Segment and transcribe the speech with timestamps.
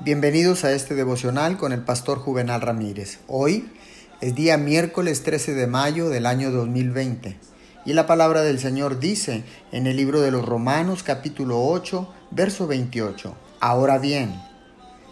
[0.00, 3.20] Bienvenidos a este devocional con el pastor Juvenal Ramírez.
[3.26, 3.70] Hoy
[4.20, 7.38] es día miércoles 13 de mayo del año 2020
[7.86, 12.66] y la palabra del Señor dice en el libro de los Romanos capítulo 8 verso
[12.66, 13.34] 28.
[13.60, 14.34] Ahora bien,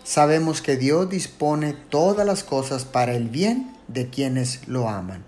[0.04, 5.24] sabemos que Dios dispone todas las cosas para el bien de quienes lo aman.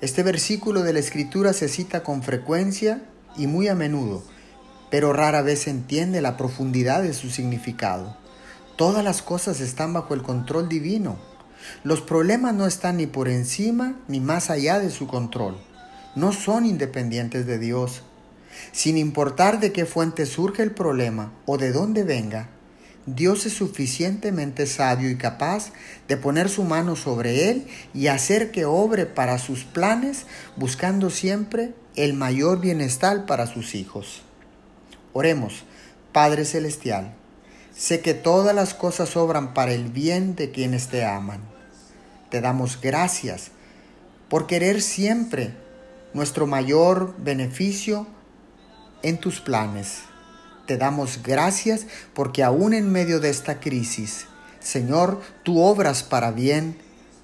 [0.00, 3.02] Este versículo de la Escritura se cita con frecuencia
[3.36, 4.22] y muy a menudo,
[4.90, 8.16] pero rara vez se entiende la profundidad de su significado.
[8.76, 11.16] Todas las cosas están bajo el control divino.
[11.82, 15.56] Los problemas no están ni por encima ni más allá de su control.
[16.14, 18.02] No son independientes de Dios.
[18.72, 22.50] Sin importar de qué fuente surge el problema o de dónde venga,
[23.06, 25.72] Dios es suficientemente sabio y capaz
[26.06, 31.72] de poner su mano sobre él y hacer que obre para sus planes, buscando siempre
[31.94, 34.22] el mayor bienestar para sus hijos.
[35.14, 35.64] Oremos,
[36.12, 37.14] Padre Celestial
[37.76, 41.40] Sé que todas las cosas obran para el bien de quienes te aman.
[42.30, 43.50] Te damos gracias
[44.30, 45.54] por querer siempre
[46.14, 48.06] nuestro mayor beneficio
[49.02, 49.98] en tus planes.
[50.66, 54.26] Te damos gracias porque aún en medio de esta crisis,
[54.58, 56.78] Señor, tú obras para bien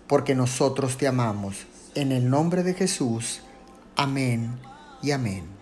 [0.06, 1.66] porque nosotros te amamos.
[1.94, 3.40] En el nombre de Jesús.
[3.96, 4.58] Amén
[5.02, 5.61] y amén.